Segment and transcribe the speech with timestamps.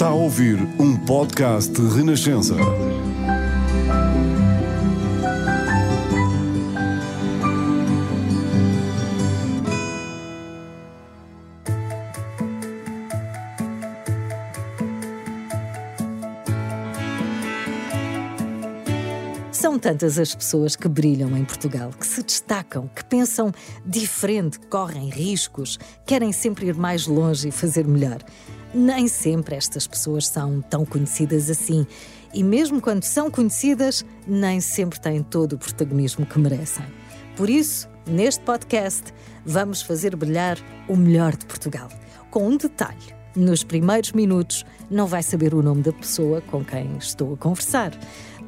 [0.00, 2.54] Está a ouvir um podcast de Renascença.
[19.52, 23.52] São tantas as pessoas que brilham em Portugal, que se destacam, que pensam
[23.84, 28.24] diferente, correm riscos, querem sempre ir mais longe e fazer melhor.
[28.72, 31.86] Nem sempre estas pessoas são tão conhecidas assim.
[32.32, 36.84] E mesmo quando são conhecidas, nem sempre têm todo o protagonismo que merecem.
[37.36, 39.12] Por isso, neste podcast,
[39.44, 41.88] vamos fazer brilhar o melhor de Portugal.
[42.30, 46.96] Com um detalhe: nos primeiros minutos, não vai saber o nome da pessoa com quem
[46.96, 47.92] estou a conversar.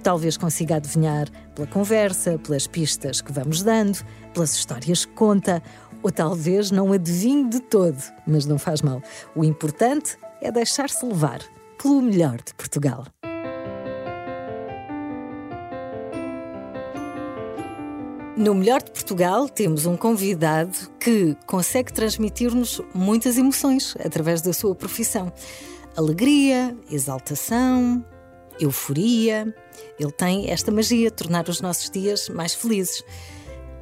[0.03, 5.63] Talvez consiga adivinhar pela conversa, pelas pistas que vamos dando, pelas histórias que conta,
[6.03, 9.01] ou talvez não adivinhe de todo, mas não faz mal.
[9.35, 11.41] O importante é deixar-se levar
[11.81, 13.05] pelo melhor de Portugal.
[18.35, 24.75] No Melhor de Portugal temos um convidado que consegue transmitir-nos muitas emoções através da sua
[24.75, 25.31] profissão.
[25.95, 28.05] Alegria, exaltação,
[28.59, 29.55] euforia.
[30.01, 33.05] Ele tem esta magia de tornar os nossos dias mais felizes.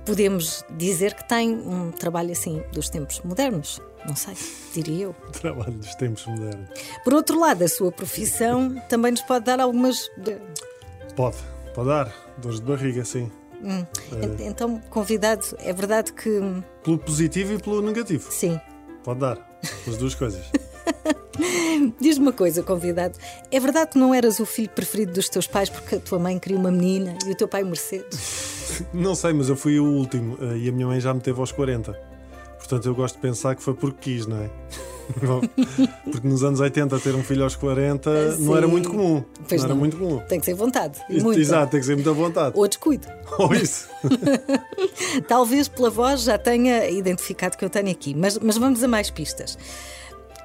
[0.04, 3.80] Podemos dizer que tem um trabalho assim dos tempos modernos.
[4.06, 4.34] Não sei,
[4.72, 5.14] diria eu.
[5.32, 6.68] Trabalho dos tempos modernos.
[7.04, 10.10] Por outro lado, a sua profissão também nos pode dar algumas.
[11.14, 11.36] Pode,
[11.74, 12.12] pode dar.
[12.38, 13.30] Dores de barriga, sim.
[13.62, 13.84] Hum.
[14.40, 14.46] É...
[14.46, 16.40] Então, convidado, é verdade que.
[16.82, 18.30] Pelo positivo e pelo negativo.
[18.32, 18.58] Sim.
[19.04, 19.50] Pode dar.
[19.86, 20.44] As duas coisas.
[22.00, 23.18] Diz-me uma coisa, convidado.
[23.50, 26.38] É verdade que não eras o filho preferido dos teus pais porque a tua mãe
[26.38, 28.49] queria uma menina e o teu pai Mercedes?
[28.92, 31.38] Não sei, mas eu fui o último eh, e a minha mãe já me teve
[31.40, 31.92] aos 40.
[32.58, 34.50] Portanto, eu gosto de pensar que foi porque quis, não é?
[36.04, 38.44] Porque nos anos 80 ter um filho aos 40 Sim.
[38.44, 39.24] não era muito comum.
[39.48, 40.18] Pois não, não, era muito comum.
[40.28, 41.00] Tem que ser vontade.
[41.08, 42.56] Exato, tem que ser muita vontade.
[42.56, 43.08] Ou descuido.
[43.38, 43.88] Ou isso.
[45.26, 49.10] Talvez pela voz já tenha identificado que eu tenho aqui, mas, mas vamos a mais
[49.10, 49.58] pistas.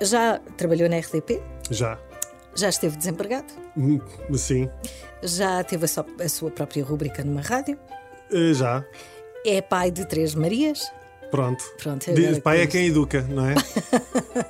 [0.01, 1.41] Já trabalhou na RDP?
[1.69, 1.97] Já.
[2.55, 3.53] Já esteve desempregado?
[3.77, 3.99] Hum,
[4.33, 4.69] sim.
[5.21, 7.77] Já teve a a sua própria rúbrica numa rádio?
[8.31, 8.83] Uh, já.
[9.45, 10.91] É pai de três Marias?
[11.29, 11.63] Pronto.
[11.81, 13.55] Pronto Diz, pai é quem educa, não é?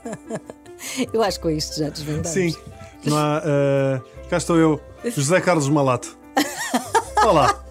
[1.11, 2.29] eu acho que com isto já desvendamos.
[2.29, 2.55] Sim.
[3.03, 6.17] Não há, uh, cá estou eu, José Carlos Malato.
[7.25, 7.63] Olá.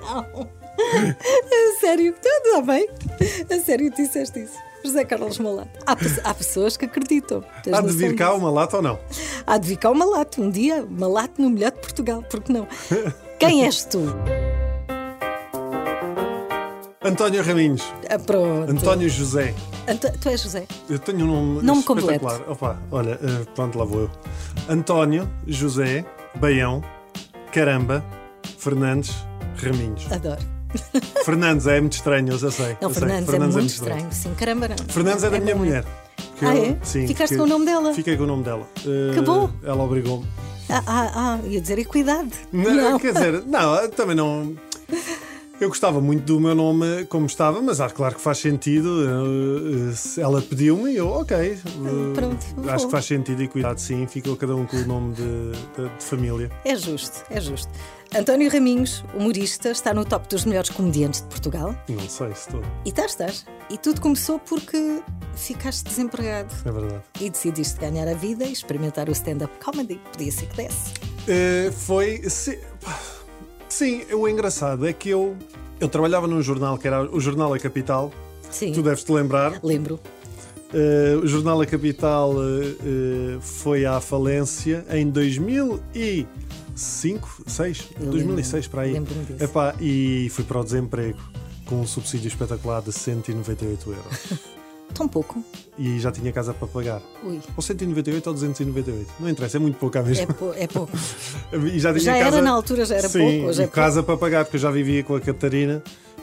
[0.00, 0.48] não.
[0.80, 2.88] A sério, tudo bem?
[3.50, 4.58] A sério, disseste isso.
[4.84, 5.70] José Carlos Malato.
[5.86, 5.92] Há,
[6.30, 7.44] há pessoas que acreditam.
[7.72, 8.98] Há de vir cá o Malato ou não?
[9.46, 10.42] Há de vir cá o Malato.
[10.42, 12.24] Um dia, Malato no melhor de Portugal.
[12.28, 12.66] Porque não?
[13.40, 14.00] Quem és tu?
[17.02, 17.82] António Raminhos.
[18.10, 18.70] Ah, pronto.
[18.70, 19.54] António José.
[19.88, 20.12] Anto...
[20.20, 20.66] Tu és José?
[20.90, 22.26] Eu tenho um nome, nome completo.
[22.46, 24.10] Opa, olha, eh, pronto, lá vou eu.
[24.68, 26.82] António José Baião
[27.50, 28.04] Caramba
[28.58, 29.16] Fernandes
[29.56, 30.12] Raminhos.
[30.12, 30.42] Adoro.
[31.24, 32.76] Fernandes é muito estranho, eu já sei.
[32.78, 34.08] Não, Fernandes, é, Fernandes é, muito estranho.
[34.10, 34.12] estranho.
[34.12, 34.76] Sim, caramba, não.
[34.86, 35.86] Fernandes é da é minha mulher.
[36.42, 36.76] Ah, eu, é?
[36.82, 37.06] Sim.
[37.06, 37.94] Ficaste com o nome dela?
[37.94, 38.68] Fiquei com o nome dela.
[38.74, 39.50] Que uh, bom.
[39.64, 40.26] Ela obrigou-me.
[40.72, 42.30] Ah, ah, ah, ia dizer equidade.
[42.52, 44.56] Não, não, quer dizer, não, também não.
[45.60, 49.04] Eu gostava muito do meu nome como estava, mas acho claro que faz sentido.
[49.06, 51.36] Eh, ela pediu-me e eu, ok.
[51.36, 51.58] Eh,
[52.14, 54.06] Pronto, acho que faz sentido e cuidado, sim.
[54.06, 56.50] Ficou cada um com o nome de, de, de família.
[56.64, 57.70] É justo, é justo.
[58.14, 61.76] António Raminhos, humorista, está no top dos melhores comediantes de Portugal.
[61.90, 62.62] Não sei se estou.
[62.86, 63.46] E estás, estás.
[63.68, 65.02] E tudo começou porque
[65.36, 66.54] ficaste desempregado.
[66.64, 67.02] É verdade.
[67.20, 70.00] E decidiste ganhar a vida e experimentar o stand-up comedy.
[70.10, 70.94] Podia ser que desse.
[71.28, 72.22] Uh, foi.
[72.30, 72.58] Se...
[73.80, 75.34] Sim, o engraçado é que eu,
[75.80, 78.12] eu trabalhava num jornal que era o Jornal A Capital.
[78.50, 78.72] Sim.
[78.72, 79.58] Tu deves te lembrar.
[79.62, 79.98] Lembro.
[80.70, 88.92] Uh, o Jornal A Capital uh, foi à falência em 2005, 6, 2006 para aí.
[88.92, 89.42] Lembro-me disso.
[89.42, 91.18] Epá, e fui para o desemprego
[91.64, 94.50] com um subsídio espetacular de 198 euros.
[94.94, 95.42] Tão pouco.
[95.78, 97.00] E já tinha casa para pagar.
[97.24, 97.40] Ui.
[97.56, 99.12] Ou 198 ou 298.
[99.18, 100.36] Não interessa, é muito pouco à mesma.
[100.54, 100.92] É, é pouco.
[101.72, 102.36] e já tinha já casa...
[102.36, 103.48] era na altura, já era Sim, pouco.
[103.48, 104.06] Hoje é casa pouco.
[104.06, 105.82] para pagar, porque eu já vivia com a Catarina.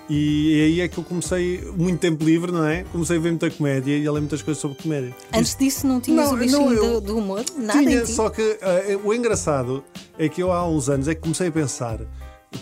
[0.09, 2.85] E aí é que eu comecei muito tempo livre, não é?
[2.91, 5.13] Comecei a ver muita comédia e a ler muitas coisas sobre comédia.
[5.33, 7.43] Antes disso não tinhas não, o bichinho não, do, humor?
[7.57, 9.83] Nada tinha, só que uh, o engraçado
[10.17, 11.99] é que eu há uns anos é que comecei a pensar,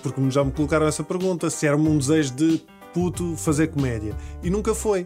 [0.02, 2.62] porque já me colocaram essa pergunta, se era um desejo de
[2.96, 4.16] puto fazer comédia.
[4.42, 5.06] E nunca foi.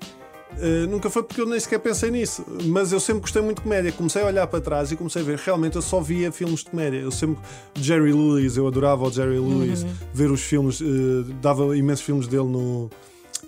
[0.58, 3.64] Uh, nunca foi porque eu nem sequer pensei nisso, mas eu sempre gostei muito de
[3.64, 3.92] comédia.
[3.92, 5.38] Comecei a olhar para trás e comecei a ver.
[5.38, 6.98] Realmente eu só via filmes de comédia.
[6.98, 7.42] Eu sempre.
[7.76, 9.90] Jerry Lewis, eu adorava o Jerry Lewis, uhum.
[10.14, 12.90] ver os filmes, uh, dava imensos filmes dele no,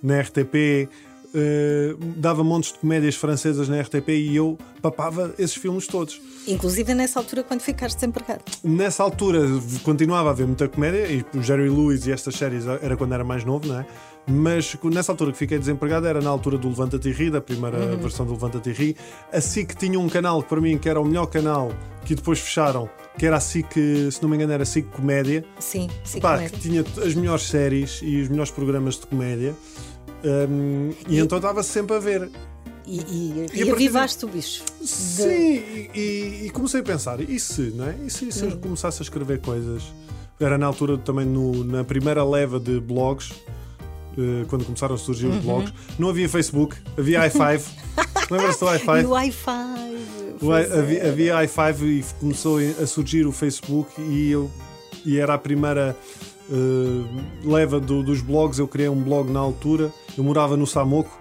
[0.02, 0.90] na RTP.
[1.34, 6.20] eh, dava montes de comédias francesas na RTP e eu papava esses filmes todos.
[6.48, 8.44] Inclusive nessa altura, quando ficaste desempregado.
[8.64, 9.42] Nessa altura
[9.84, 13.24] continuava a haver muita comédia e o Jerry Lewis e estas séries era quando era
[13.24, 13.86] mais novo, não é?
[14.28, 17.78] Mas nessa altura que fiquei desempregado era na altura do Levanta-te e Ri, da primeira
[17.78, 17.98] Uhum.
[17.98, 18.98] versão do Levanta-te e Ri.
[19.34, 21.72] A SIC tinha um canal que para mim que era o melhor canal
[22.06, 23.74] que depois fecharam, que era a SIC,
[24.12, 25.44] se não me engano, era a SIC Comédia.
[25.60, 26.50] Sim, sim, Pá, comédia.
[26.52, 29.56] que tinha as melhores séries e os melhores programas de comédia.
[30.24, 32.30] Um, e, E- então estava sempre a ver.
[32.86, 34.64] E, e, E avivaste o bicho.
[34.80, 37.96] De- Sim, e, e- e comecei a pensar, e se, não é?
[38.06, 38.60] E se, se eu Hum.
[38.60, 39.84] começasse a escrever coisas?
[40.40, 43.32] Era na altura também no- na primeira leva de blogs,
[44.50, 45.38] quando começaram a surgir Uhum.
[45.38, 47.62] os blogs, não havia Facebook, havia i5.
[48.30, 49.06] Lembras-te do E i5?
[49.06, 49.52] o Wi-Fi.
[50.34, 54.50] O pois i- havia, havia i5 e começou a surgir o Facebook e, eu,
[55.06, 55.96] e era a primeira
[56.50, 58.58] eh, leva do- dos blogs.
[58.60, 61.20] Eu criei um blog na altura, eu morava no Samoco,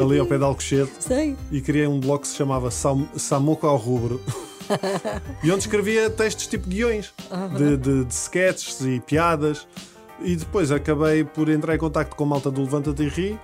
[0.00, 0.92] ali ao pé de Alcochete.
[1.00, 1.36] Sei.
[1.50, 4.20] e criei um blog que se chamava Sam Samoco ao Rubro.
[5.42, 7.12] e onde escrevia textos tipo guiões
[7.56, 9.66] de, de, de sketches e piadas.
[10.20, 13.40] E depois acabei por entrar em contacto com a malta do Levanta-te e Ri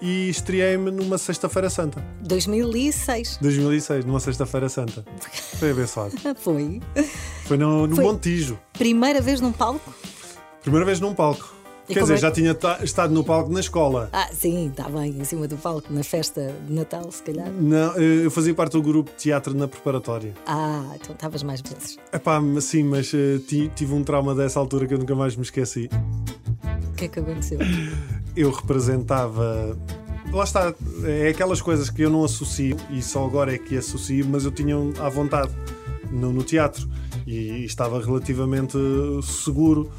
[0.00, 3.38] e estreiei-me numa Sexta-feira Santa, 2006.
[3.40, 5.04] 2006, numa Sexta-feira Santa.
[5.58, 6.12] Foi abençoado.
[6.36, 6.80] Foi.
[7.44, 8.04] Foi no, no Foi.
[8.04, 8.58] Montijo.
[8.72, 9.94] Primeira vez num palco?
[10.62, 11.55] Primeira vez num palco.
[11.88, 14.08] E Quer dizer, é já tinha ta- estado no palco na escola.
[14.12, 17.48] Ah, sim, está bem, em cima do palco, na festa de Natal, se calhar.
[17.50, 20.34] Não, eh, eu fazia parte do grupo de teatro na preparatória.
[20.46, 21.96] Ah, então estavas mais vezes.
[22.12, 25.42] Epá, sim, mas eh, ti- tive um trauma dessa altura que eu nunca mais me
[25.42, 25.88] esqueci.
[26.90, 27.58] O que é que aconteceu?
[28.34, 29.76] Eu representava.
[30.32, 30.74] Lá está,
[31.04, 34.50] é aquelas coisas que eu não associo e só agora é que associo, mas eu
[34.50, 35.52] tinha à vontade
[36.10, 36.88] no, no teatro
[37.26, 38.76] e estava relativamente
[39.22, 39.90] seguro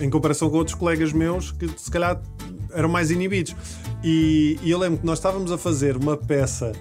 [0.00, 2.20] em comparação com outros colegas meus que se calhar
[2.72, 3.54] eram mais inibidos.
[4.04, 6.72] E, e eu lembro que nós estávamos a fazer uma peça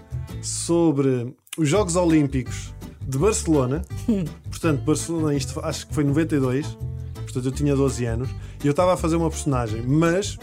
[0.41, 3.83] sobre os Jogos Olímpicos de Barcelona.
[4.49, 6.77] Portanto, Barcelona, isto acho que foi 92.
[7.15, 8.29] Portanto, eu tinha 12 anos
[8.63, 10.37] e eu estava a fazer uma personagem, mas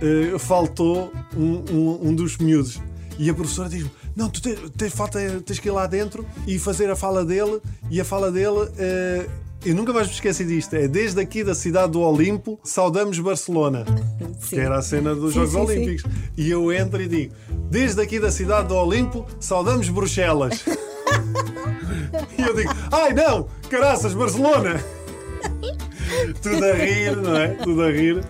[0.00, 2.80] eh, faltou um, um, um dos miúdos.
[3.18, 6.58] E a professora diz-me: Não, tu tens, tens, falta, tens que ir lá dentro e
[6.58, 7.60] fazer a fala dele.
[7.90, 9.26] E a fala dele, eh,
[9.64, 13.84] eu nunca mais me esqueci disto: é desde aqui da cidade do Olimpo, saudamos Barcelona,
[14.40, 14.56] Sim.
[14.56, 15.58] que era a cena dos Sim, Jogos sim.
[15.58, 16.04] Olímpicos.
[16.36, 17.34] E eu entro e digo:
[17.70, 20.64] Desde aqui da cidade do Olimpo, saudamos Bruxelas.
[22.38, 24.82] e eu digo: Ai não, caraças, Barcelona!
[26.42, 27.48] Tudo a rir, não é?
[27.48, 28.24] Tudo a rir.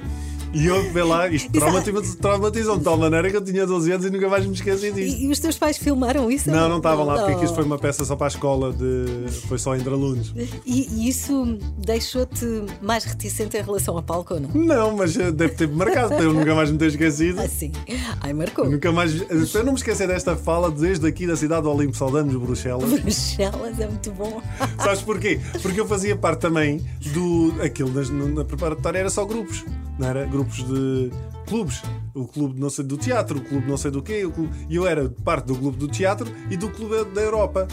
[0.53, 4.07] E eu, vê lá, isto traumatizou- traumatizou-me de tal maneira que eu tinha 12 anos
[4.07, 5.19] e nunca mais me esqueci disto.
[5.21, 6.51] E, e os teus pais filmaram isso?
[6.51, 7.45] Não, não estavam lá, porque Não.
[7.45, 9.31] isto foi uma peça só para a escola, de...
[9.47, 10.33] foi só entre alunos.
[10.67, 12.45] E, e isso deixou-te
[12.83, 14.51] mais reticente em relação ao palco ou não?
[14.55, 17.41] Não, mas eh, deve ter marcado, para eu nunca mais me ter esquecido.
[17.41, 17.73] Assim.
[18.21, 18.69] Ai, marcou.
[18.69, 19.13] Nunca mais.
[19.23, 22.91] Para eu não me esquecer desta fala, desde aqui da cidade do Olimpo, saudamos Bruxelas.
[23.01, 24.41] Bruxelas é muito bom.
[24.83, 25.41] Sabes porquê?
[25.63, 27.55] Porque eu fazia parte também do.
[27.63, 27.91] Aquilo
[28.35, 29.65] na preparatória era só grupos,
[29.99, 30.25] não era?
[30.27, 31.11] Grupos de
[31.47, 31.83] clubes.
[32.15, 34.29] O clube não sei do teatro, o clube não sei do quê.
[34.33, 37.67] clube- E eu era parte do clube do teatro e do clube da Europa.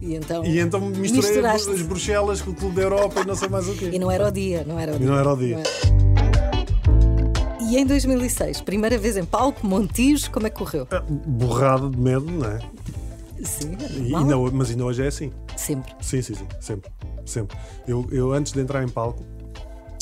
[0.00, 1.70] E então, E então misturei Misturaste.
[1.70, 3.90] as Bruxelas com o clube da Europa e não sei mais o quê.
[3.92, 5.08] e não era o dia, não era o E dia.
[5.08, 5.56] não era o dia.
[5.58, 5.98] Não.
[7.70, 10.86] E em 2006, primeira vez em palco, Montijo, como é que correu?
[10.90, 12.58] Ah, Borrado de medo, não é?
[13.42, 15.30] Sim, é E ho- mas ainda hoje é assim.
[15.56, 15.92] Sempre.
[16.00, 16.46] Sim, sim, sim.
[16.60, 16.90] Sempre.
[17.26, 17.58] Sempre.
[17.86, 19.22] Eu, eu antes de entrar em palco,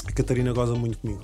[0.06, 1.20] a Catarina goza muito comigo.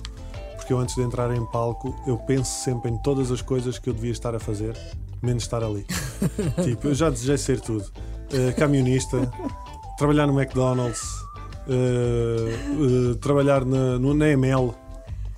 [0.63, 3.89] Porque eu antes de entrar em palco, eu penso sempre em todas as coisas que
[3.89, 4.77] eu devia estar a fazer,
[5.21, 5.85] menos estar ali.
[6.63, 7.83] tipo, eu já desejei ser tudo.
[8.31, 9.29] Eh, camionista,
[9.97, 11.01] trabalhar no McDonald's,
[11.67, 14.73] eh, eh, trabalhar na, no, na EML.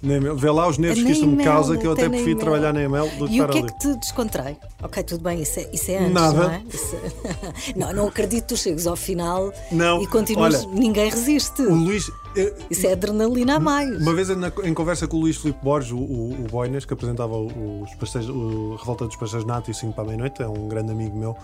[0.02, 0.34] Na.
[0.36, 3.10] Vê lá os nervos que isto me causa, que eu até prefiro trabalhar na EML
[3.18, 4.58] do que E o que é que te descontrai?
[4.84, 6.34] Ok, tudo bem, isso é, isso é antes, Nada.
[6.44, 6.64] não é?
[6.72, 10.64] Isso é- não, não acredito que tu chegues ao final Não, e continuas.
[10.64, 11.62] olha, ninguém resiste.
[11.64, 12.12] O Luís.
[12.38, 14.00] eh, Isso é adrenalina a mais.
[14.00, 16.94] Uma vez na- em conversa com o Luís Filipe Borges, o, o, o Boinas, que
[16.94, 20.48] apresentava os pastéis, o Revolta dos Pastéis Nato e o 5 para a meia-noite, é
[20.48, 21.36] um grande amigo meu,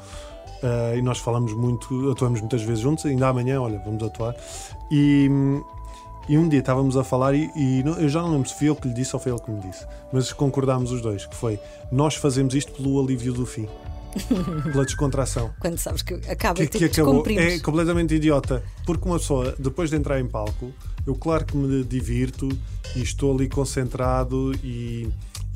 [0.61, 4.35] eh, e nós falamos muito, atuamos muitas vezes juntos, ainda amanhã, olha, vamos atuar.
[4.91, 5.29] E,
[6.31, 8.67] e um dia estávamos a falar, e, e não- eu já não lembro se foi
[8.67, 11.35] ele que lhe disse ou foi ele que me disse, mas concordámos os dois, que
[11.35, 11.59] foi:
[11.91, 13.67] nós fazemos isto pelo alívio do fim,
[14.71, 18.63] pela descontração Quando sabes que acaba que, que acabou é completamente idiota.
[18.85, 20.71] Porque uma pessoa, depois de entrar em palco,
[21.07, 22.47] eu claro que me divirto
[22.95, 25.07] e estou ali concentrado e,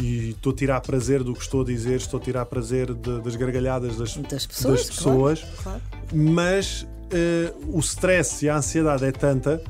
[0.02, 3.22] e estou a tirar prazer do que estou a dizer, estou a tirar prazer de-
[3.22, 5.82] das gargalhadas das, Das pessoas, das pessoas, claro, claro.
[6.14, 9.62] mas eh, o stress e a ansiedade é tanta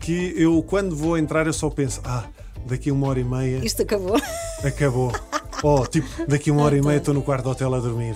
[0.00, 2.24] que eu, quando vou entrar, eu só penso: ah,
[2.66, 4.16] daqui uma hora e meia Isto acabou.
[4.64, 5.12] acabou.
[5.62, 8.14] Oh, tipo, daqui uma hora e meia estou no quarto do hotel a dormir.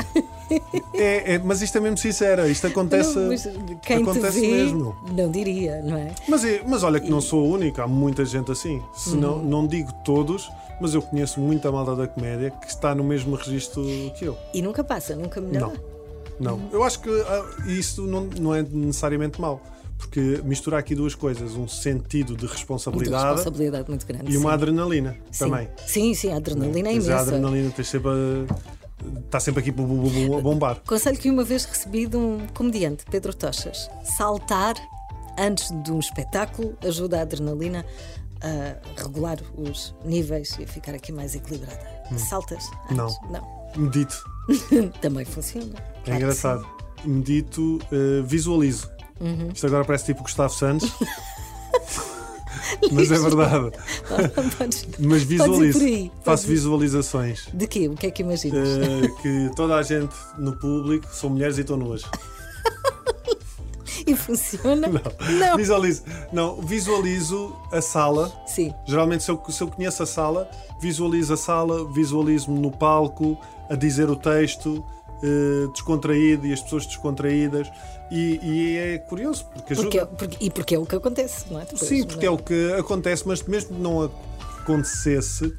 [0.95, 4.95] É, é, mas isto é mesmo sincero, isto acontece, Não, quem acontece te vê, mesmo.
[5.14, 6.14] não diria, não é?
[6.29, 8.81] Mas, é- mas olha que não sou o único, há muita gente assim.
[8.95, 9.45] Se não, Uhum.
[9.49, 10.50] não digo todos,
[10.81, 13.83] mas eu conheço muita malta da comédia que está no mesmo registro
[14.17, 14.37] que eu.
[14.53, 15.73] E nunca passa, nunca melhora.
[16.41, 16.59] Não.
[16.59, 16.61] Não.
[16.73, 19.61] Eu acho que ah, isso não, não é necessariamente mau.
[20.04, 24.30] Porque mistura aqui duas coisas: um sentido de responsabilidade responsabilidade muito grande.
[24.32, 24.54] e uma sim.
[24.54, 25.44] adrenalina Sim.
[25.44, 25.68] também.
[25.87, 27.23] Sim, sim, a adrenalina é Tens a imensa.
[27.28, 28.54] adrenalina, tens sempre a-
[29.26, 29.73] está sempre aqui a
[30.42, 30.80] bombar.
[30.87, 33.90] Conselho que uma vez recebi de um comediante, Pedro Tochas.
[34.16, 34.75] Saltar
[35.38, 37.84] antes de um espetáculo ajuda a adrenalina
[38.40, 41.80] a regular os níveis e a ficar aqui mais equilibrada.
[42.18, 42.92] Saltas antes?
[42.92, 42.94] Hum.
[42.94, 43.30] Não.
[43.30, 43.64] Não.
[43.84, 44.16] Medito.
[45.00, 45.66] Também funciona.
[45.66, 46.66] É Claro que engraçado.
[47.04, 48.90] Medito, eh, visualizo.
[49.21, 49.50] Uhum.
[49.54, 50.90] Isto agora parece tipo Gustavo Santos.
[52.92, 53.71] Mas é verdade.
[54.59, 55.78] Podes- Mas visualizo.
[55.85, 56.11] aí.
[56.25, 57.49] Faço visualizações.
[57.52, 57.88] De quê?
[57.88, 58.68] O que é que imaginas?
[58.68, 62.02] eh, que toda a gente no público são mulheres e estão nuas.
[64.06, 64.87] E funciona?
[64.87, 65.00] Não.
[65.38, 65.56] Não.
[65.56, 66.02] Visualizo.
[66.30, 68.30] Não, visualizo a sala.
[68.47, 68.71] Sim.
[68.87, 73.38] Geralmente, se eu, se eu conheço a sala, visualizo a sala, visualizo-me no palco,
[73.71, 74.85] a dizer o texto,
[75.25, 77.66] eh, descontraído e as pessoas descontraídas.
[78.12, 79.88] E, e é curioso, porque ajuda.
[79.88, 81.64] Porque, é- porque- e porque é o que acontece, não é?
[81.64, 84.11] Depois, Sim, porque é o que acontece, mas mesmo que não
[84.62, 85.52] acontecesse,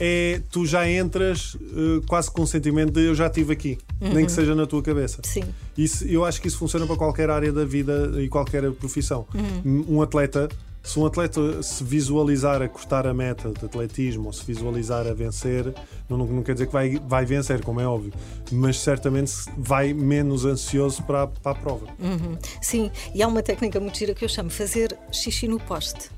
[0.00, 4.16] é, tu já entras eh, quase com o sentimento de eu já estive aqui, nem
[4.18, 4.24] Uhum.
[4.26, 5.20] que seja na tua cabeça.
[5.22, 5.44] Sim.
[5.76, 9.26] Isso, eu acho que isso funciona para qualquer área da vida e qualquer profissão.
[9.64, 9.84] Uhum.
[9.88, 10.48] Um atleta,
[10.82, 15.14] se um atleta se visualizar a cortar a meta de atletismo ou se visualizar a
[15.14, 15.72] vencer,
[16.08, 18.12] não, não, quer dizer que vai, vai vencer, como é óbvio,
[18.50, 21.86] mas certamente vai menos ansioso para, a- para a prova.
[22.00, 22.36] Uhum.
[22.60, 26.10] Sim, e há uma técnica muito gira que eu chamo fazer xixi no poste.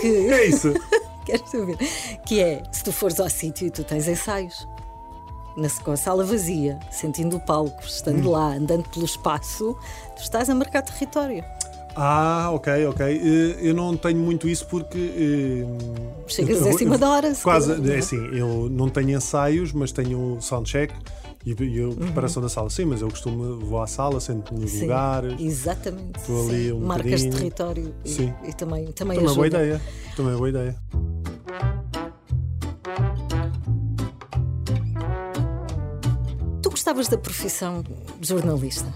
[0.00, 0.72] Que, É isso.
[1.26, 1.76] queres saber?
[2.28, 4.68] Que é, se tu fores ao sítio e tu tens ensaios,
[5.56, 9.76] na, com a sala vazia, sentindo o palco, estando lá, andando pelo espaço,
[10.16, 11.42] tu estás a marcar território.
[11.96, 13.56] Ah, ok, ok.
[13.60, 14.98] Eu não tenho muito isso porque.
[14.98, 17.34] eh, Chegas eu- em cima da hora.
[17.34, 20.92] se Quase, calhar, é assim, eu não tenho ensaios, mas tenho soundcheck
[21.46, 22.68] e, e a preparação da sala.
[22.70, 25.40] Sim, mas eu costumo, vou à sala, sento nos Sim, lugares.
[25.40, 26.18] Exatamente.
[26.26, 27.32] Vou ali um Marcas bocadinho.
[27.32, 28.34] território e, Sim.
[28.48, 29.62] e também, também Também é uma boa ajuda.
[29.62, 29.80] ideia.
[30.16, 30.76] Também é uma boa ideia.
[36.62, 37.84] Tu gostavas da profissão
[38.20, 38.92] jornalista?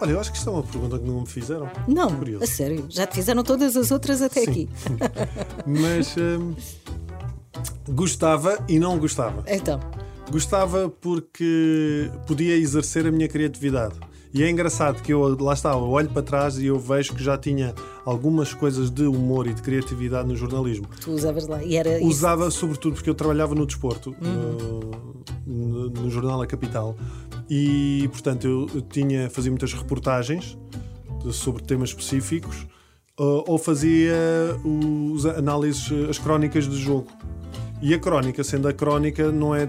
[0.00, 1.68] Olha, eu acho que isto é uma pergunta que não me fizeram.
[1.86, 2.44] Não, Curioso.
[2.44, 2.86] a sério.
[2.88, 4.50] Já te fizeram todas as outras até Sim.
[4.50, 4.68] aqui.
[5.66, 6.54] Mas hum,
[7.88, 9.42] gostava e não gostava.
[9.46, 9.80] Então,
[10.30, 13.94] Gostava porque podia exercer a minha criatividade.
[14.32, 17.24] E é engraçado que eu, lá está, eu olho para trás e eu vejo que
[17.24, 17.74] já tinha
[18.04, 20.86] algumas coisas de humor e de criatividade no jornalismo.
[21.00, 21.62] tu usavas lá.
[21.64, 22.06] E era isso.
[22.06, 24.77] Usava sobretudo porque eu trabalhava no desporto, no,
[25.48, 26.94] no- jornal A Capital,
[27.48, 30.56] e portanto eu, eu tinha, fazia muitas reportagens
[31.32, 32.66] sobre temas específicos,
[33.16, 34.14] ou fazia
[34.64, 37.08] os análises, as crónicas de jogo.
[37.82, 39.68] E a crónica, sendo a crónica, não é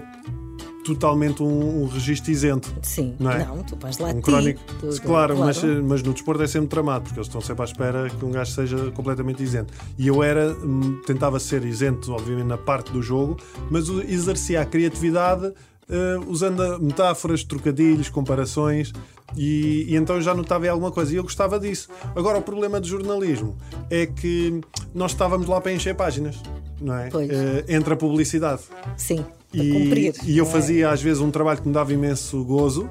[0.94, 2.72] totalmente um, um registro isento.
[2.82, 3.44] Sim, Não é?
[3.66, 7.04] tu vais lá Um ti, crónico, tudo, claro, Mas, mas no desporto é sempre tramado,
[7.04, 9.72] porque eles estão sempre à espera que um gajo seja completamente isento.
[9.98, 13.36] E eu era, hum, tentava ser isento, obviamente, na parte do jogo,
[13.70, 15.52] mas exercia a criatividade
[15.92, 18.92] eh, usando metáforas, trocadilhos, comparações.
[19.36, 21.88] E, e então eu já notava alguma coisa e eu gostava disso.
[22.14, 23.56] Agora, o problema do jornalismo
[23.90, 24.60] é que
[24.94, 26.40] nós estávamos lá para encher páginas,
[26.80, 27.08] não é?
[27.10, 27.28] Pois.
[27.30, 28.62] Eh, entre a publicidade.
[28.96, 30.14] Sim, E, cumprir.
[30.24, 30.48] e eu é?
[30.48, 32.88] fazia às vezes um trabalho que me dava imenso gozo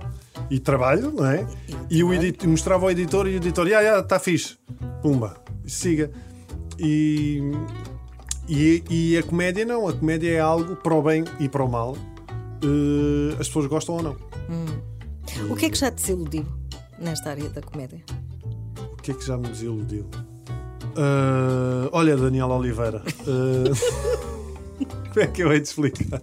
[0.50, 1.48] e trabalho, não é?
[1.90, 4.58] E, o edit- mostrava ao editor e o editor, ah, já, está fixe,
[5.02, 5.36] pumba,
[5.66, 6.12] siga.
[6.78, 7.42] E,
[8.48, 11.70] e, e a comédia não, a comédia é algo para o bem e para o
[11.70, 11.96] mal,
[12.64, 14.16] eh, as pessoas gostam ou não.
[15.50, 16.46] O que é que já te desiludiu
[17.00, 18.04] nesta área da comédia?
[18.94, 20.06] O que é que já me desiludiu?
[20.98, 23.64] Ah, olha, Daniel Oliveira, ah,
[25.14, 26.22] como é que eu hei de explicar?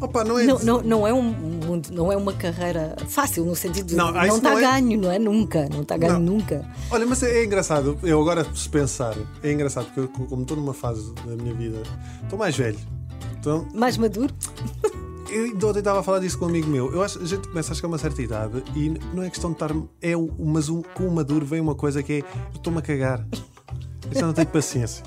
[0.00, 3.86] Opa, não é Não, não, não, é um não é uma carreira fácil, no sentido
[3.86, 5.18] de Não, não, ah, está não é- ganho, não é?
[5.18, 6.20] Nunca, não está ganho Não.
[6.20, 6.68] nunca.
[6.90, 10.56] Olha, mas é, é engraçado, eu agora se pensar, é engraçado porque eu, como estou
[10.56, 11.82] numa fase da minha vida,
[12.22, 12.78] estou mais velho.
[13.38, 14.32] Então, Mais maduro?
[15.30, 16.92] eu ontem estava a falar disso com um amigo meu.
[16.92, 19.50] Eu acho a gente começa a chegar a uma certa idade e não é questão
[19.50, 19.70] de estar.
[20.02, 22.24] É o, mas um, com o maduro vem uma coisa que é eu
[22.56, 23.26] estou-me a cagar.
[24.10, 25.04] Eu já não tenho paciência.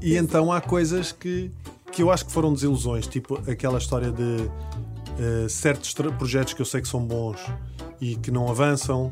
[0.00, 1.50] E então há coisas que,
[1.96, 4.50] que eu acho que foram desilusões, tipo aquela história de
[5.18, 7.40] eh, certos projetos que eu sei que são bons
[7.98, 9.10] e que não avançam,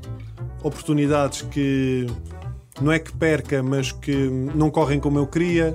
[0.62, 2.06] oportunidades que
[2.82, 5.74] não é que perca, mas que não correm como eu queria.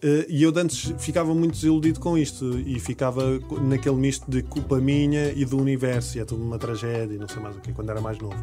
[0.00, 3.22] Eh, e eu de antes ficava muito desiludido com isto e ficava
[3.62, 7.26] naquele misto de culpa minha e do universo, e é tudo uma tragédia e não
[7.26, 8.36] sei mais o que, quando era mais novo.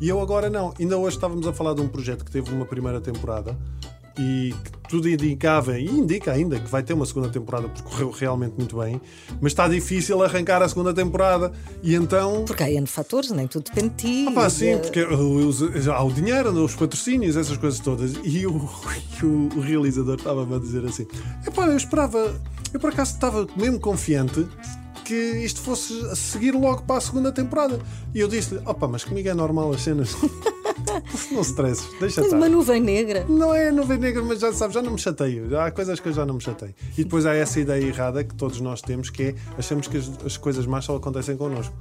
[0.00, 0.74] E eu agora não.
[0.80, 3.56] Ainda hoje estávamos a falar de um projeto que teve uma primeira temporada
[4.18, 8.10] e que tudo indicava, e indica ainda, que vai ter uma segunda temporada porque correu
[8.10, 9.00] realmente muito bem,
[9.40, 11.52] mas está difícil arrancar a segunda temporada
[11.82, 12.44] e então.
[12.46, 14.26] Porque há N fatores, nem tudo depende de ti.
[14.28, 15.00] Ah, pá, sim, porque
[15.90, 18.12] há o dinheiro, os patrocínios, essas coisas todas.
[18.24, 21.06] E o, o- realizador estava-me a dizer assim:
[21.46, 22.34] Epá, eu esperava,
[22.72, 24.46] eu por acaso estava mesmo confiante
[25.04, 27.78] que isto fosse a seguir logo para a segunda temporada.
[28.14, 30.14] E eu disse-lhe: Opa, mas comigo é normal as cenas.
[31.30, 32.36] não stresses, deixa Tens estar.
[32.36, 33.24] uma nuvem negra.
[33.28, 35.58] Não é nuvem negra, mas já sabes, já não me chateio.
[35.58, 36.74] Há coisas que eu já não me chateio.
[36.96, 40.10] E depois há essa ideia errada que todos nós temos, que é achamos que as,
[40.24, 41.74] as coisas más só acontecem connosco.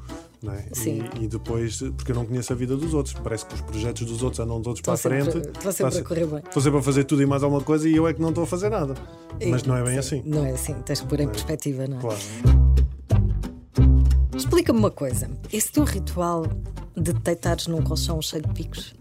[0.46, 0.66] É?
[0.74, 1.04] Sim.
[1.20, 4.06] E, e depois, porque eu não conheço a vida dos outros, parece que os projetos
[4.06, 5.38] dos outros andam todos para a frente.
[5.38, 6.40] estão sempre a correr bem.
[6.40, 8.44] Estou sempre a fazer tudo e mais alguma coisa e eu é que não estou
[8.44, 8.94] a fazer nada.
[9.50, 10.22] Mas não é bem assim.
[10.26, 12.02] Não é assim, tens que pôr em perspectiva, não é?
[12.02, 12.20] Claro.
[14.36, 16.46] Explica-me uma coisa: esse teu ritual
[16.96, 18.94] de deitares num colchão cheio de picos.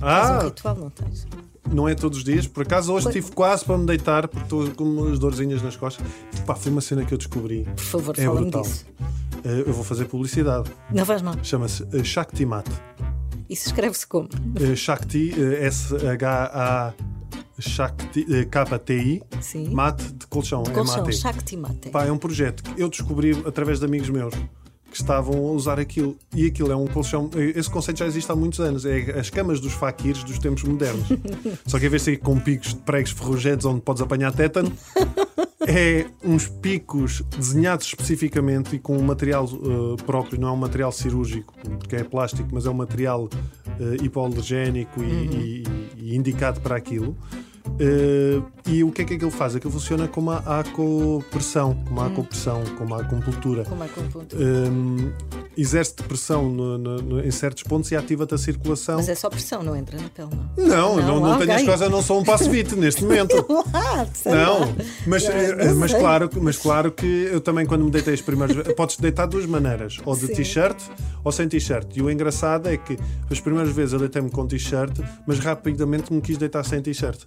[0.00, 1.26] Tens um Ah, ritual, não tens?
[1.72, 2.46] não é todos os dias.
[2.46, 6.06] Por acaso hoje estive quase para me deitar porque estou com umas dorzinhas nas costas.
[6.46, 7.64] Pá, foi uma cena que eu descobri.
[7.64, 8.62] Por favor, É fala-me brutal.
[8.62, 8.86] disso.
[9.44, 10.70] Eh, Eu vou fazer publicidade.
[10.92, 11.34] Não vais mal.
[11.42, 12.66] Chama-se eh, Shakti Mat.
[13.48, 14.28] Isso escreve-se como?
[14.60, 16.92] Eh, Shakti, eh, S-H-A
[17.60, 19.70] Shakti, eh, K-T-I, Sim.
[19.70, 21.16] mate de colchão, é Colchão, mate.
[21.16, 21.88] Shakti Mate.
[21.90, 24.32] Pá, é um projeto que eu descobri através de amigos meus
[24.90, 26.16] que estavam a usar aquilo.
[26.34, 27.30] E aquilo é um colchão.
[27.36, 28.84] eh, Esse conceito já existe há muitos anos.
[28.86, 31.06] É as camas dos faquirs dos tempos modernos.
[31.66, 34.72] Só que em vez de ser com picos de pregos ferrugentos onde podes apanhar tétano,
[35.66, 40.90] é uns picos desenhados especificamente e com um material eh, próprio, não é um material
[40.92, 43.28] cirúrgico, porque é plástico, mas é um material
[43.78, 45.64] eh, hipoalergénico e, e-
[45.98, 47.16] e indicado para aquilo.
[47.78, 49.54] Eh, e o que é que aquilo faz?
[49.54, 53.64] Aquilo funciona como a acopressão, como a acopressão, como a acupuntura.
[53.64, 55.12] Como é que um
[55.60, 58.96] exerce-te pressão no- no- no- em certos pontos e ativa-te a circulação.
[58.96, 60.66] Mas é só pressão, não entra na pele, não.
[60.66, 63.34] Não, não, não, Não, tenho as coisas, não sou um passo-vite neste momento.
[63.74, 64.68] Ah, sei Não, lá.
[65.06, 68.20] mas, eh, não mas, claro, que- mas claro que eu também, quando me deitei as
[68.20, 70.80] primeiras vezes, podes deitar de duas maneiras, ou de t-shirt
[71.24, 71.96] ou sem t-shirt.
[71.96, 72.96] E o engraçado é que
[73.30, 77.20] as primeiras vezes eu deitei-me com t-shirt, mas rapidamente me quis deitar sem t-shirt,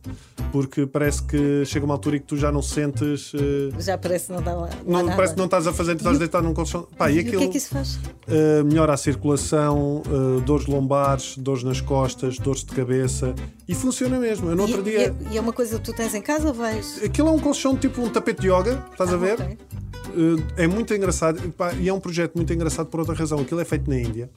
[0.51, 3.32] porque parece que chega uma altura em que tu já não sentes.
[3.36, 4.69] eh, Já parece que não dá lá.
[4.86, 6.88] não, parece que não estás a fazer, estás a deitar num colchão.
[6.97, 7.99] Pá, e E o aquilo que é que isso faz?
[8.27, 13.34] Uh, melhora a circulação, uh, dores lombares, dores nas costas, dores de cabeça
[13.67, 14.49] e funciona mesmo.
[14.49, 14.99] Eu no outro e, dia.
[14.99, 17.01] e é, e é uma coisa que tu tens em casa ou vais.
[17.03, 19.34] Aquilo é um colchão tipo um tapete de yoga, estás a ver?
[19.34, 19.57] ok.
[20.12, 23.39] Uh, é muito engraçado pá, e é um projeto muito engraçado por outra razão.
[23.39, 24.29] Aquilo é feito na Índia.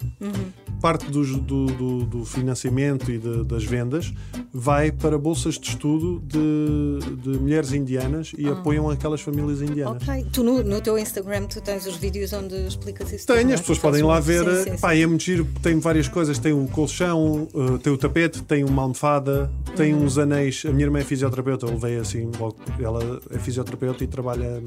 [0.84, 4.12] Parte dos- do, do- do financiamento e de- das vendas
[4.52, 10.06] vai para bolsas de estudo de, de mulheres indianas e apoiam aquelas famílias indianas.
[10.06, 10.26] Ok.
[10.30, 13.26] Tu no, no teu Instagram tu tens os vídeos onde explicas isso.
[13.26, 13.54] Tenho, não é?
[13.54, 14.44] as pessoas podem lá ver.
[14.62, 16.38] Sim, sim, pá, é muito giro, tem várias coisas.
[16.38, 20.04] Tem o colchão, uh, tem o tapete, tem uma almofada, tem Uhum.
[20.04, 20.64] uns anéis.
[20.68, 24.62] A minha irmã é fisioterapeuta, eu levei assim, logo, ela é fisioterapeuta e trabalha.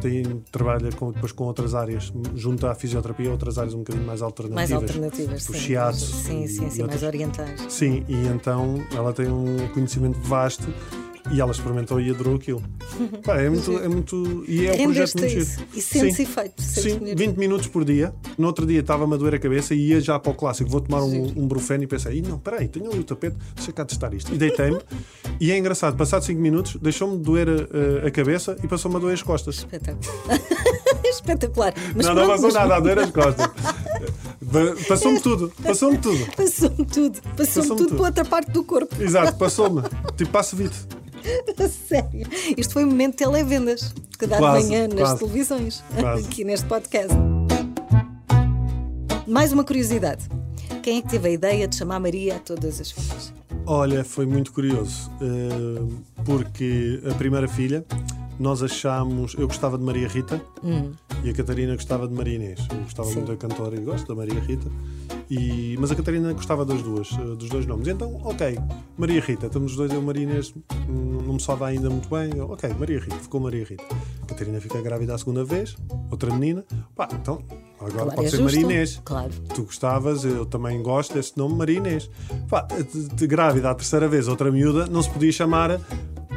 [0.00, 4.22] Tem, trabalha com, depois com outras áreas, junto à fisioterapia, outras áreas um bocadinho mais
[4.22, 4.70] alternativas.
[4.70, 5.58] Mais alternativas, O sim.
[5.58, 7.60] shiatsu Sim, sim, sim, mais orientais.
[7.68, 10.72] Sim, e então ela tem um conhecimento vasto
[11.30, 12.62] e ela experimentou e adorou aquilo.
[13.24, 14.44] Pá, é muito, é muito.
[14.48, 15.42] E é um projeto muito a giro.
[15.42, 15.64] isso.
[15.74, 16.22] E sentes Sim.
[16.22, 16.62] efeito.
[16.62, 17.26] sentes Sim, melhoria.
[17.26, 18.14] 20 minutos por dia.
[18.36, 20.68] No outro dia estava-me a doer a cabeça e ia já para o clássico.
[20.70, 23.72] Vou tomar um, um brufeno e pensei: "Ih, não, peraí, tenho ali o tapete, deixa
[23.72, 24.34] cá testar isto.
[24.34, 24.80] E deitei-me.
[25.40, 29.14] e é engraçado, passado 5 minutos, deixou-me doer a, a cabeça e passou-me a doer
[29.14, 29.58] as costas.
[29.58, 30.02] Espetáculo.
[31.04, 31.74] Espetacular.
[31.94, 33.46] Mas não, não passou mas nada a doer as costas.
[34.86, 36.26] Passou-me tudo, passou-me tudo.
[36.36, 37.22] Passou-me tudo.
[37.22, 37.96] Passou-me Passou-me tudo tudo.
[37.96, 39.02] para outra parte do corpo.
[39.02, 39.80] Exato, passou-me.
[40.16, 40.76] Tipo, passo vite.
[40.90, 41.01] A
[41.88, 42.26] Sério.
[42.56, 45.18] Isto foi um momento de televendas que dá Quase, de manhã nas quase.
[45.18, 46.26] televisões, Quase.
[46.28, 47.12] aqui neste podcast.
[49.26, 50.28] Mais uma curiosidade.
[50.82, 53.32] Quem é que teve a ideia de chamar Maria a todas as filhas?
[53.64, 55.92] Olha, foi muito curioso, eh,
[56.24, 57.84] porque a primeira filha,
[58.38, 59.34] nós achámos.
[59.38, 60.40] Eu gostava de Maria Rita
[61.22, 62.58] e a Catarina gostava de Maria Inês.
[62.70, 63.14] Eu gostava Sim.
[63.16, 64.68] muito da cantora e gosto da Maria Rita,
[65.34, 67.88] e, mas a Catarina gostava das duas, eh, dos dois nomes.
[67.88, 68.58] Então, ok,
[68.98, 70.52] Maria Rita, estamos os dois, eu Maria Inês,
[70.86, 72.36] hum, não me sobe ainda muito bem.
[72.36, 73.82] Eu, ok, Maria Rita, ficou Maria Rita.
[74.22, 75.74] A Catarina fica grávida a segunda vez,
[76.10, 76.62] outra menina,
[76.94, 77.42] pá, então
[77.80, 78.44] agora Claro, pode é ser justo.
[78.44, 79.00] Maria Inês.
[79.02, 79.32] Claro.
[79.54, 82.10] Tu gostavas, eu também gosto desse nome, Maria Inês.
[82.50, 85.80] Pá, de, de grávida a terceira vez, outra miúda, não se podia chamar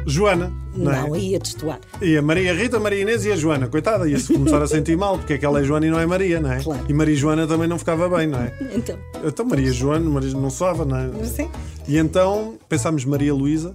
[0.06, 0.52] Joana.
[0.74, 1.18] Não, Não, é?
[1.18, 1.80] ia destoar.
[2.00, 3.66] E a Maria Rita, a Maria Inês e a Joana.
[3.66, 6.06] Coitada, ia-se começar a sentir mal, porque é que ela é Joana e não é
[6.06, 6.62] Maria, não é?
[6.62, 6.84] Claro.
[6.88, 8.52] E Maria Joana também não ficava bem, não é?
[8.74, 11.24] Então, Então Maria Joana, Maria não soava, não é?
[11.24, 11.50] sim.
[11.88, 13.74] E então pensámos Maria Luísa,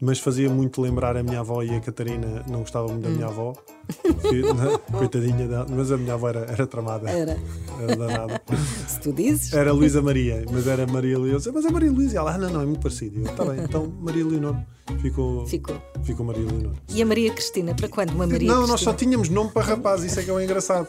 [0.00, 3.26] mas fazia muito lembrar a minha avó e a Catarina não gostava muito da minha
[3.26, 3.52] avó.
[3.90, 7.08] Né, coitadinha dela, mas a minha avó era, era tramada.
[7.10, 7.38] Era.
[7.80, 8.42] Era danada.
[8.86, 9.52] Se tu dizes.
[9.52, 11.50] Era Luísa Maria, mas era Maria Luísa.
[11.52, 12.14] Mas é Maria Luísa.
[12.14, 13.20] E ela, ah, não, não, é muito parecido.
[13.28, 14.56] Está bem, então Maria Leonor.
[15.00, 15.80] Ficou, Ficou.
[16.02, 16.72] ficou Maria Leonor.
[16.88, 17.74] E a Maria Cristina?
[17.74, 18.96] Para quando uma Maria não, nós só Cristina?
[18.98, 20.88] tínhamos nome para rapaz, isso é que é o engraçado.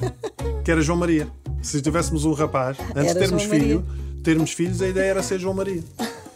[0.64, 1.28] Que era João Maria.
[1.62, 3.86] Se tivéssemos um rapaz, antes Era de termos filho,
[4.24, 5.84] termos filhos, a ideia era ser João Maria.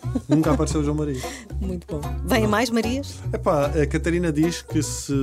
[0.28, 1.22] Nunca apareceu João Maria.
[1.60, 2.02] Muito bom.
[2.26, 3.16] Vêm mais Marias?
[3.34, 5.14] Epá, a Catarina diz que se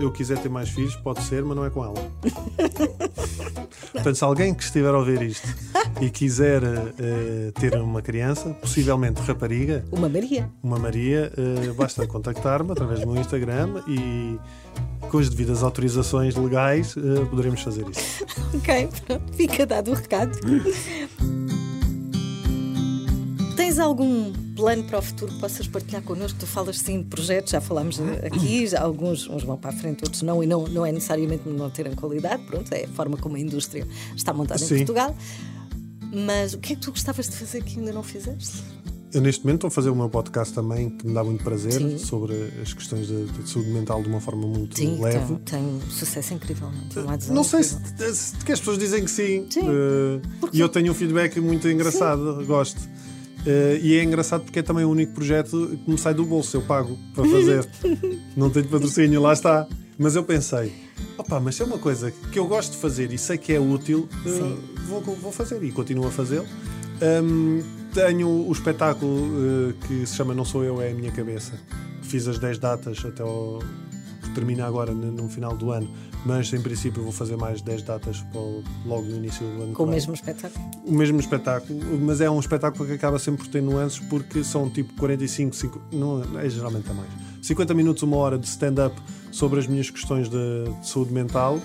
[0.00, 1.94] eu quiser ter mais filhos, pode ser, mas não é com ela.
[3.92, 5.48] Portanto, se alguém que estiver a ouvir isto
[6.00, 10.48] e quiser eh, ter uma criança, possivelmente rapariga, Uma Maria.
[10.62, 14.38] uma Maria, eh, basta contactar-me através do meu Instagram e
[15.10, 18.24] com as devidas autorizações legais eh, poderemos fazer isso.
[18.54, 19.32] Ok, pronto.
[19.34, 20.38] Fica dado o recado.
[23.78, 26.36] Tens algum plano para o futuro que possas partilhar connosco?
[26.40, 30.02] Tu falas sim de projetos, já falámos aqui, já alguns uns vão para a frente,
[30.02, 33.36] outros não, e não, não é necessariamente não terem qualidade, pronto, é a forma como
[33.36, 33.86] a indústria
[34.16, 34.76] está montada em Sim.
[34.78, 35.16] Portugal.
[36.12, 38.64] Mas o que é que tu gostavas de fazer que ainda não fizeste?
[39.14, 41.74] Eu neste momento estou a fazer o meu podcast também, que me dá muito prazer,
[41.74, 41.98] Sim.
[41.98, 45.24] sobre as questões de, de saúde mental de uma forma muito Sim, leve.
[45.24, 46.88] tem, tem um sucesso incrível, não?
[46.88, 47.76] Tem adesão Não sei se,
[48.12, 49.46] se- que as pessoas dizem que sim.
[49.48, 49.60] Sim.
[49.68, 50.20] Eh,
[50.52, 52.80] e eu tenho um feedback muito engraçado, gosto.
[53.48, 56.58] Eh, e é engraçado porque é também o único projeto que me sai do bolso,
[56.58, 57.66] eu pago para fazer.
[58.36, 59.66] não tenho patrocínio, lá está.
[59.98, 60.72] Mas eu pensei,
[61.16, 63.58] opa, mas se é uma coisa que eu gosto de fazer e sei que é
[63.58, 64.58] útil, Sim.
[64.86, 66.46] vou, vou fazer e continuo a fazê-lo.
[67.02, 67.62] Hum,
[67.94, 69.32] tenho o espetáculo
[69.70, 71.58] eh, que se chama Não Sou Eu, é a Minha Cabeça.
[72.02, 73.60] Fiz as 10 datas até ao.
[74.30, 75.88] Termina agora no, final do ano,
[76.24, 78.24] mas em princípio vou fazer mais 10 datas
[78.84, 79.72] logo no início do ano.
[79.72, 80.70] Com o mesmo espetáculo?
[80.84, 84.68] O mesmo espetáculo, mas é um espetáculo que acaba sempre por ter nuances porque são
[84.68, 87.10] tipo 45, 5, não, é geralmente a mais.
[87.42, 88.94] 50 minutos, uma hora de stand-up
[89.30, 91.60] sobre as minhas questões de, de saúde mental,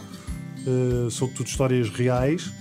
[0.65, 2.51] eh, são tudo histórias reais.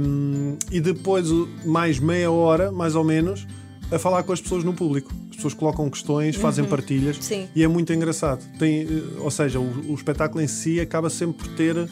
[0.00, 1.28] Um, e depois
[1.64, 3.46] mais meia hora, mais ou menos,
[3.94, 5.12] a falar com as pessoas no público.
[5.30, 7.48] As pessoas colocam questões, fazem partilhas Sim.
[7.54, 8.44] e é muito engraçado.
[8.58, 8.86] Tem, eh,
[9.18, 11.88] ou seja, o, o espetáculo em si acaba sempre por ter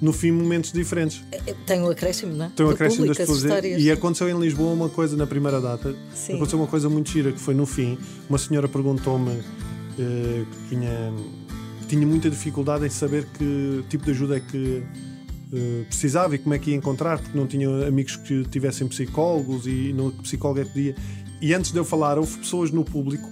[0.00, 1.22] no fim momentos diferentes.
[1.30, 2.50] É, Tem um acréscimo, não é?
[2.56, 3.44] Tem um Do acréscimo das pessoas.
[3.64, 5.94] E aconteceu em Lisboa uma coisa na primeira data.
[6.14, 6.34] Sim.
[6.34, 7.98] Aconteceu uma coisa muito gira que foi no fim.
[8.28, 9.42] Uma senhora perguntou-me
[9.98, 11.12] eh, que tinha,
[11.88, 14.82] tinha muita dificuldade em saber que tipo de ajuda é que
[15.52, 19.66] eh, precisava e como é que ia encontrar, porque não tinha amigos que tivessem psicólogos
[19.66, 20.94] e não que psicólogo é que podia.
[21.40, 23.28] E antes de eu falar, houve pessoas no público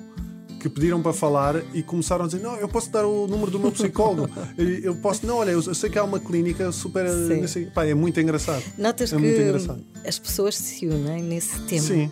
[0.60, 3.60] que pediram para falar e começaram a dizer: Não, eu posso dar o número do
[3.60, 4.28] meu psicólogo.
[4.56, 7.08] eu posso, não, olha, eu sei que há uma clínica super.
[7.08, 7.40] Sim.
[7.40, 8.62] não sei- Pá, é muito engraçado.
[8.76, 9.84] Notas É que engraçado.
[10.06, 11.82] as pessoas se unem nesse tema.
[11.86, 12.10] Sim.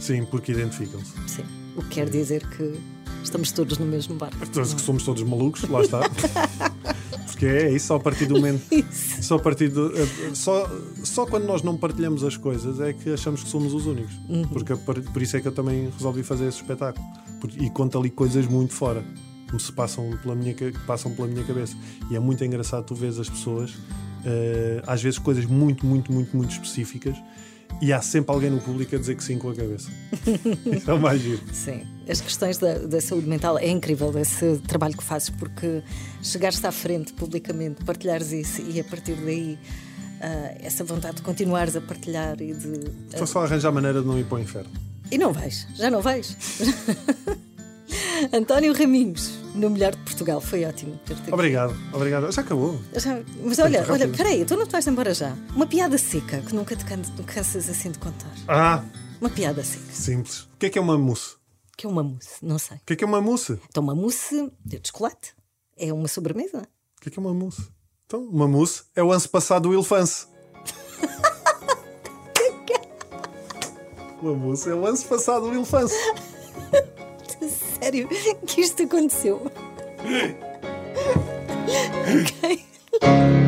[0.00, 1.12] Sim, porque identificam-se.
[1.26, 1.42] Sim.
[1.76, 2.78] O que quer dizer que
[3.22, 4.36] estamos todos no mesmo barco.
[4.50, 6.00] Todos que somos todos malucos, lá está.
[7.38, 8.60] Porque é isso, só a partir do momento.
[8.74, 9.22] Isso.
[9.22, 10.68] Só a partir do, eh, só,
[11.04, 14.12] só quando nós não partilhamos as coisas é que achamos que somos os únicos.
[14.52, 17.06] Porque por, isso é que eu também resolvi fazer esse espetáculo.
[17.60, 19.04] E conto ali coisas muito fora.
[19.48, 21.76] Que se passam pela minha, que passam pela minha cabeça.
[22.10, 23.72] E é muito engraçado tu vês as pessoas,
[24.24, 27.16] eh, às vezes coisas muito, muito, muito, muito específicas,
[27.80, 29.90] e há sempre alguém no público a dizer que sim com a cabeça.
[30.74, 31.42] Isso é o mais giro.
[31.52, 31.82] Sim.
[32.08, 35.82] As questões da, da saúde mental é incrível esse trabalho que fazes, porque
[36.22, 39.58] chegares à frente publicamente, partilhares isso e a partir daí
[40.20, 42.90] ah, essa vontade de continuares a partilhar e de.
[43.10, 44.70] Estou só a arranjar maneira de não ir para o inferno.
[45.10, 46.36] E não vais, já não vais.
[48.32, 51.32] António Raminhos, no melhor de Portugal, foi ótimo ter-te aqui.
[51.34, 52.30] Obrigado, obrigado.
[52.32, 52.80] Já acabou.
[52.94, 55.36] Já- mas olha, olha, peraí, tu não te vais embora já.
[55.54, 58.30] Uma piada seca que nunca te can- cansas assim de contar.
[58.46, 58.84] Ah,
[59.20, 60.42] Uma piada seca, simples.
[60.42, 61.36] O que é que é uma mousse?
[61.76, 62.76] que é uma mousse, não sei.
[62.78, 63.52] O que é que é uma mousse?
[63.52, 65.32] O Então, uma mousse de chocolate
[65.76, 66.62] é uma sobremesa.
[67.00, 67.68] que é que é uma mousse?
[68.06, 70.26] Então, uma mousse é o anse passado do elefante.
[74.20, 75.92] uma mousse é o anse passado do elefante
[77.78, 78.08] sério
[78.46, 79.50] que isto aconteceu.
[82.06, 82.64] ok.